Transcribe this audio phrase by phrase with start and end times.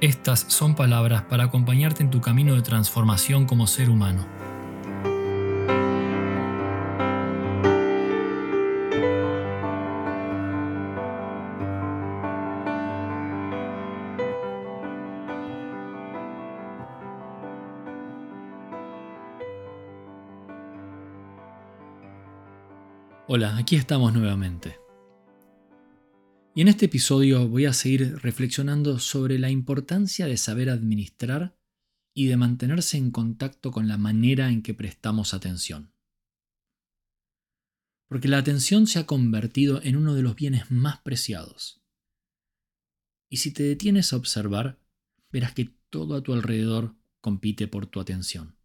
[0.00, 4.26] estas son palabras para acompañarte en tu camino de transformación como ser humano.
[23.30, 24.87] Hola, aquí estamos nuevamente.
[26.58, 31.56] Y en este episodio voy a seguir reflexionando sobre la importancia de saber administrar
[32.12, 35.92] y de mantenerse en contacto con la manera en que prestamos atención.
[38.08, 41.80] Porque la atención se ha convertido en uno de los bienes más preciados.
[43.28, 44.80] Y si te detienes a observar,
[45.30, 48.56] verás que todo a tu alrededor compite por tu atención.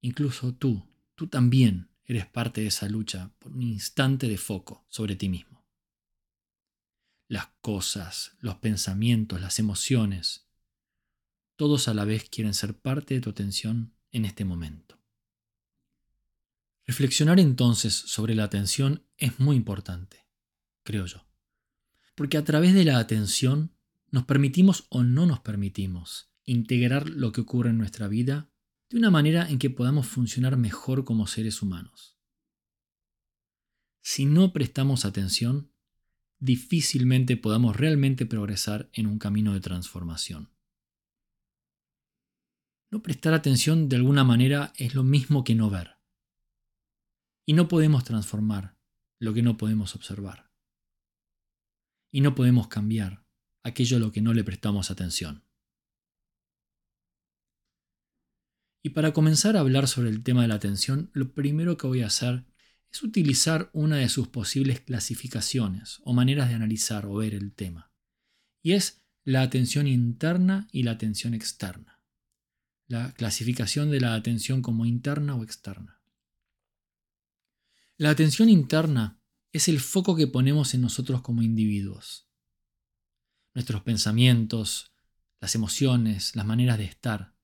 [0.00, 5.14] Incluso tú, tú también eres parte de esa lucha por un instante de foco sobre
[5.14, 5.51] ti mismo
[7.32, 10.50] las cosas, los pensamientos, las emociones,
[11.56, 15.00] todos a la vez quieren ser parte de tu atención en este momento.
[16.84, 20.26] Reflexionar entonces sobre la atención es muy importante,
[20.82, 21.26] creo yo,
[22.16, 23.74] porque a través de la atención
[24.10, 28.50] nos permitimos o no nos permitimos integrar lo que ocurre en nuestra vida
[28.90, 32.18] de una manera en que podamos funcionar mejor como seres humanos.
[34.02, 35.71] Si no prestamos atención,
[36.42, 40.50] difícilmente podamos realmente progresar en un camino de transformación.
[42.90, 45.98] No prestar atención de alguna manera es lo mismo que no ver.
[47.46, 48.76] Y no podemos transformar
[49.20, 50.50] lo que no podemos observar.
[52.12, 53.24] Y no podemos cambiar
[53.62, 55.44] aquello a lo que no le prestamos atención.
[58.82, 62.02] Y para comenzar a hablar sobre el tema de la atención, lo primero que voy
[62.02, 62.51] a hacer
[62.92, 67.90] es utilizar una de sus posibles clasificaciones o maneras de analizar o ver el tema.
[68.62, 72.02] Y es la atención interna y la atención externa.
[72.86, 76.02] La clasificación de la atención como interna o externa.
[77.96, 79.22] La atención interna
[79.52, 82.28] es el foco que ponemos en nosotros como individuos.
[83.54, 84.92] Nuestros pensamientos,
[85.40, 87.34] las emociones, las maneras de estar.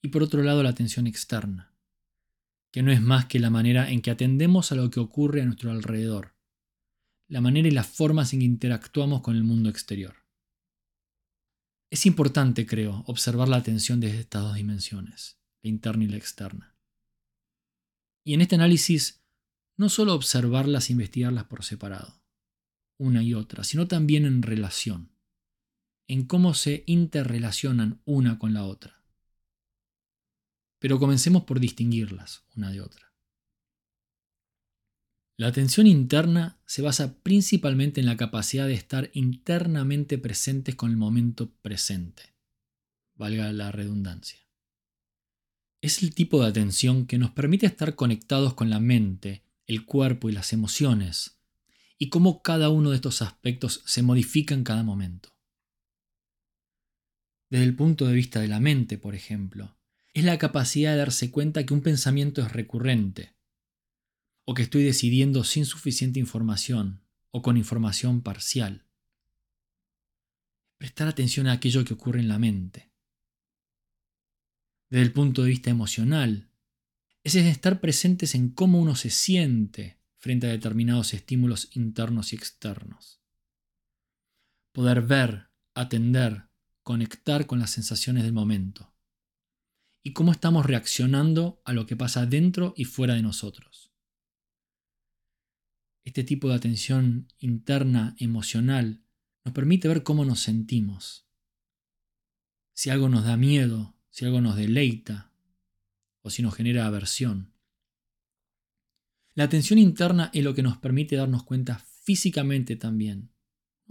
[0.00, 1.71] Y por otro lado la atención externa
[2.72, 5.44] que no es más que la manera en que atendemos a lo que ocurre a
[5.44, 6.34] nuestro alrededor,
[7.28, 10.16] la manera y las formas en que interactuamos con el mundo exterior.
[11.90, 16.74] Es importante, creo, observar la atención desde estas dos dimensiones, la interna y la externa.
[18.24, 19.22] Y en este análisis,
[19.76, 22.22] no solo observarlas e investigarlas por separado,
[22.98, 25.12] una y otra, sino también en relación,
[26.08, 29.01] en cómo se interrelacionan una con la otra.
[30.82, 33.14] Pero comencemos por distinguirlas una de otra.
[35.36, 40.96] La atención interna se basa principalmente en la capacidad de estar internamente presentes con el
[40.96, 42.34] momento presente,
[43.14, 44.40] valga la redundancia.
[45.80, 50.30] Es el tipo de atención que nos permite estar conectados con la mente, el cuerpo
[50.30, 51.38] y las emociones,
[51.96, 55.28] y cómo cada uno de estos aspectos se modifica en cada momento.
[57.50, 59.76] Desde el punto de vista de la mente, por ejemplo,
[60.14, 63.34] es la capacidad de darse cuenta que un pensamiento es recurrente,
[64.44, 68.86] o que estoy decidiendo sin suficiente información o con información parcial.
[70.78, 72.92] Prestar atención a aquello que ocurre en la mente.
[74.90, 76.50] Desde el punto de vista emocional,
[77.24, 83.22] es estar presentes en cómo uno se siente frente a determinados estímulos internos y externos.
[84.72, 86.48] Poder ver, atender,
[86.82, 88.91] conectar con las sensaciones del momento
[90.02, 93.92] y cómo estamos reaccionando a lo que pasa dentro y fuera de nosotros.
[96.04, 99.04] Este tipo de atención interna emocional
[99.44, 101.28] nos permite ver cómo nos sentimos.
[102.74, 105.32] Si algo nos da miedo, si algo nos deleita
[106.22, 107.52] o si nos genera aversión.
[109.34, 113.30] La atención interna es lo que nos permite darnos cuenta físicamente también.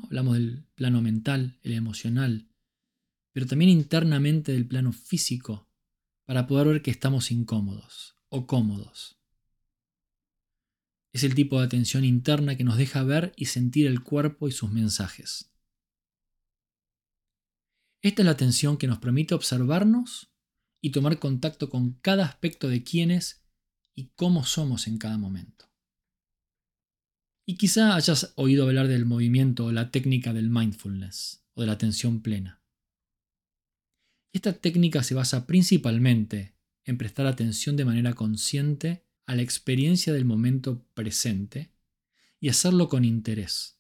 [0.03, 2.50] Hablamos del plano mental, el emocional,
[3.31, 5.70] pero también internamente del plano físico
[6.31, 9.19] para poder ver que estamos incómodos o cómodos.
[11.12, 14.54] Es el tipo de atención interna que nos deja ver y sentir el cuerpo y
[14.54, 15.51] sus mensajes.
[18.01, 20.31] Esta es la atención que nos permite observarnos
[20.80, 23.44] y tomar contacto con cada aspecto de quiénes
[23.94, 25.69] y cómo somos en cada momento.
[27.45, 31.74] Y quizá hayas oído hablar del movimiento o la técnica del mindfulness o de la
[31.74, 32.60] atención plena.
[34.33, 36.56] Esta técnica se basa principalmente
[36.86, 41.72] en prestar atención de manera consciente a la experiencia del momento presente
[42.39, 43.78] y hacerlo con interés,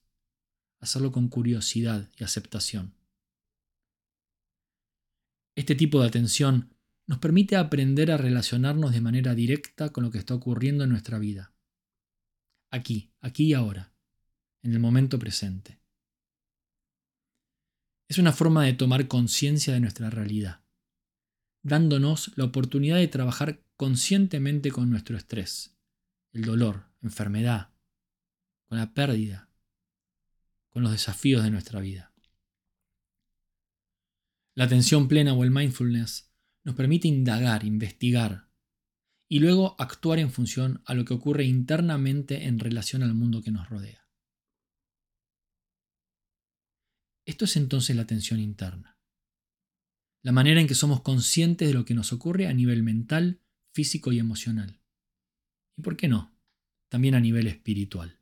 [0.79, 2.95] hacerlo con curiosidad y aceptación.
[5.55, 6.75] Este tipo de atención
[7.07, 11.19] nos permite aprender a relacionarnos de manera directa con lo que está ocurriendo en nuestra
[11.19, 11.53] vida.
[12.69, 13.93] Aquí, aquí y ahora,
[14.63, 15.80] en el momento presente.
[18.11, 20.65] Es una forma de tomar conciencia de nuestra realidad,
[21.63, 25.77] dándonos la oportunidad de trabajar conscientemente con nuestro estrés,
[26.33, 27.69] el dolor, enfermedad,
[28.65, 29.49] con la pérdida,
[30.71, 32.13] con los desafíos de nuestra vida.
[34.55, 36.33] La atención plena o el mindfulness
[36.65, 38.49] nos permite indagar, investigar
[39.29, 43.51] y luego actuar en función a lo que ocurre internamente en relación al mundo que
[43.51, 44.00] nos rodea.
[47.31, 48.97] Esto es entonces la atención interna.
[50.21, 53.39] La manera en que somos conscientes de lo que nos ocurre a nivel mental,
[53.71, 54.81] físico y emocional.
[55.77, 56.35] Y por qué no,
[56.89, 58.19] también a nivel espiritual.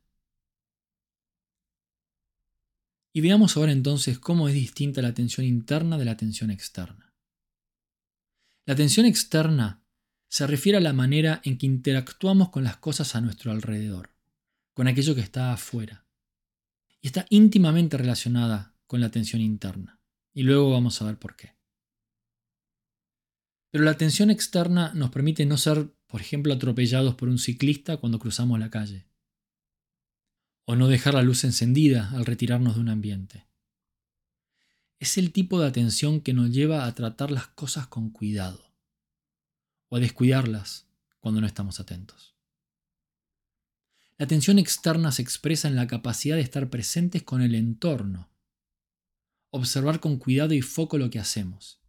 [3.12, 7.12] Y veamos ahora entonces cómo es distinta la atención interna de la atención externa.
[8.64, 9.82] La atención externa
[10.28, 14.14] se refiere a la manera en que interactuamos con las cosas a nuestro alrededor,
[14.72, 16.06] con aquello que está afuera.
[17.00, 20.00] Y está íntimamente relacionada con la atención interna.
[20.34, 21.54] Y luego vamos a ver por qué.
[23.70, 28.18] Pero la atención externa nos permite no ser, por ejemplo, atropellados por un ciclista cuando
[28.18, 29.06] cruzamos la calle
[30.64, 33.46] o no dejar la luz encendida al retirarnos de un ambiente.
[34.98, 38.74] Es el tipo de atención que nos lleva a tratar las cosas con cuidado
[39.88, 40.88] o a descuidarlas
[41.20, 42.34] cuando no estamos atentos.
[44.18, 48.29] La atención externa se expresa en la capacidad de estar presentes con el entorno,
[49.50, 51.80] observar con cuidado y foco lo que hacemos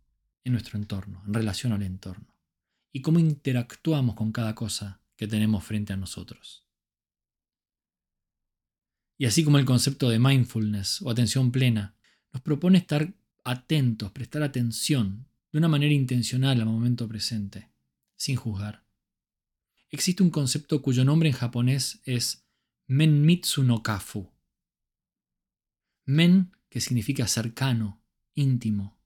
[0.43, 2.35] en nuestro entorno, en relación al entorno,
[2.91, 6.67] y cómo interactuamos con cada cosa que tenemos frente a nosotros.
[9.17, 11.95] Y así como el concepto de mindfulness o atención plena
[12.33, 13.13] nos propone estar
[13.43, 17.69] atentos, prestar atención de una manera intencional al momento presente,
[18.15, 18.83] sin juzgar.
[19.89, 22.47] Existe un concepto cuyo nombre en japonés es
[22.87, 24.31] Menmitsu no Kafu.
[26.05, 28.01] Men, que significa cercano,
[28.33, 28.97] íntimo,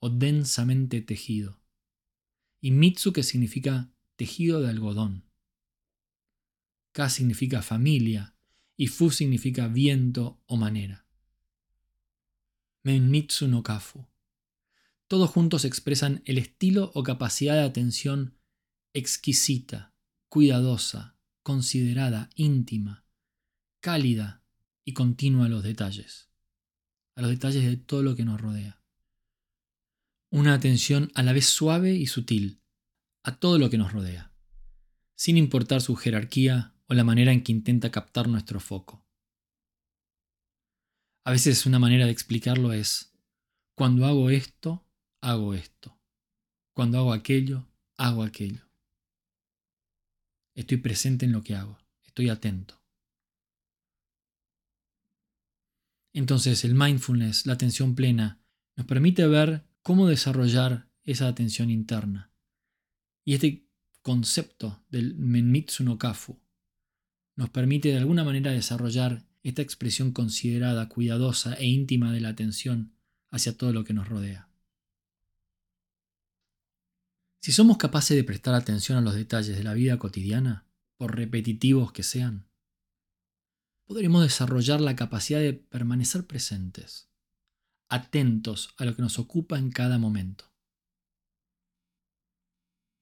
[0.00, 1.62] o densamente tejido.
[2.60, 5.30] Y Mitsu, que significa tejido de algodón.
[6.90, 8.34] Ka significa familia,
[8.76, 11.06] y fu significa viento o manera.
[12.82, 14.08] Menmitsu no kafu.
[15.06, 18.36] Todos juntos expresan el estilo o capacidad de atención
[18.94, 19.94] exquisita,
[20.28, 23.04] cuidadosa, considerada, íntima,
[23.78, 24.42] cálida
[24.84, 26.29] y continua a los detalles,
[27.20, 28.80] a los detalles de todo lo que nos rodea.
[30.30, 32.62] Una atención a la vez suave y sutil
[33.22, 34.32] a todo lo que nos rodea,
[35.16, 39.04] sin importar su jerarquía o la manera en que intenta captar nuestro foco.
[41.24, 43.12] A veces una manera de explicarlo es,
[43.74, 44.86] cuando hago esto,
[45.20, 46.00] hago esto.
[46.72, 47.68] Cuando hago aquello,
[47.98, 48.66] hago aquello.
[50.54, 52.79] Estoy presente en lo que hago, estoy atento.
[56.12, 58.40] Entonces el mindfulness, la atención plena,
[58.76, 62.32] nos permite ver cómo desarrollar esa atención interna.
[63.24, 63.66] Y este
[64.02, 66.40] concepto del Menmitsu no Kafu,
[67.36, 72.92] nos permite de alguna manera desarrollar esta expresión considerada, cuidadosa e íntima de la atención
[73.30, 74.48] hacia todo lo que nos rodea.
[77.40, 80.66] Si somos capaces de prestar atención a los detalles de la vida cotidiana,
[80.98, 82.49] por repetitivos que sean,
[83.90, 87.10] podremos desarrollar la capacidad de permanecer presentes,
[87.88, 90.54] atentos a lo que nos ocupa en cada momento.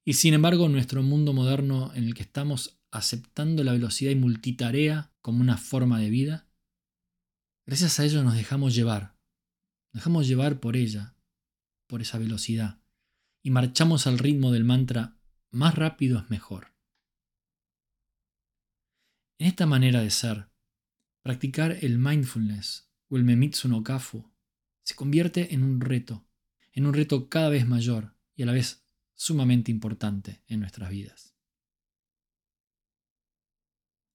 [0.07, 5.12] Y sin embargo, nuestro mundo moderno en el que estamos aceptando la velocidad y multitarea
[5.21, 6.49] como una forma de vida,
[7.66, 9.14] gracias a ello nos dejamos llevar,
[9.92, 11.18] dejamos llevar por ella,
[11.87, 12.80] por esa velocidad,
[13.45, 15.18] y marchamos al ritmo del mantra
[15.50, 16.73] más rápido es mejor.
[19.38, 20.49] En esta manera de ser,
[21.28, 24.25] practicar el mindfulness o el memitsu no kafu
[24.82, 26.26] se convierte en un reto,
[26.73, 31.35] en un reto cada vez mayor y a la vez sumamente importante en nuestras vidas.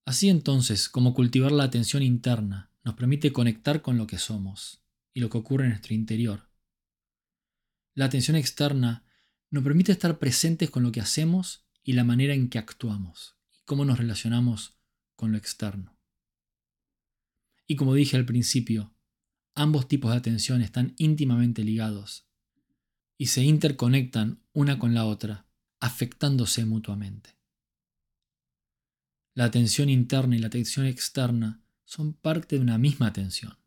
[0.06, 4.82] Así entonces, como cultivar la atención interna nos permite conectar con lo que somos
[5.14, 6.50] y lo que ocurre en nuestro interior.
[7.94, 9.06] La atención externa
[9.52, 13.62] Nos permite estar presentes con lo que hacemos y la manera en que actuamos y
[13.66, 14.80] cómo nos relacionamos
[15.16, 15.93] con lo externo.
[17.68, 18.94] Y como dije al principio,
[19.56, 22.28] ambos tipos de atención están íntimamente ligados
[23.18, 25.48] y se interconectan una con la otra,
[25.80, 27.38] afectándose mutuamente.
[29.36, 33.58] La atención interna y la atención externa son parte de una misma atención,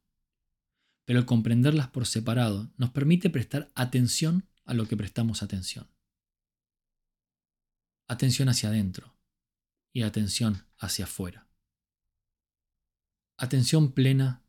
[1.04, 5.88] pero el comprenderlas por separado nos permite prestar atención a lo que prestamos atención.
[8.08, 9.16] Atención hacia adentro
[9.92, 11.45] y atención hacia afuera.
[13.38, 14.42] Atención plena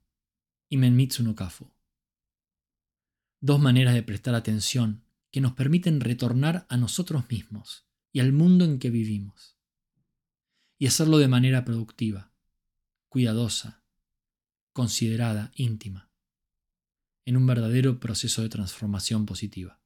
[0.70, 1.70] y Menmitsu no Kafu.
[3.42, 8.64] Dos maneras de prestar atención que nos permiten retornar a nosotros mismos y al mundo
[8.64, 9.60] en que vivimos.
[10.78, 12.32] Y hacerlo de manera productiva,
[13.10, 13.84] cuidadosa,
[14.72, 16.10] considerada, íntima,
[17.26, 19.82] en un verdadero proceso de transformación positiva.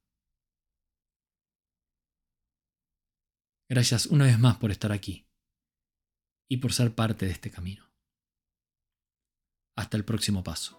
[3.67, 5.27] Gracias una vez más por estar aquí
[6.48, 7.90] y por ser parte de este camino.
[9.81, 10.77] Hasta el próximo paso.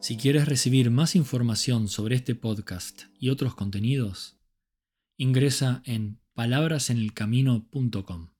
[0.00, 4.36] Si quieres recibir más información sobre este podcast y otros contenidos,
[5.16, 8.37] ingresa en palabrasenelcamino.com.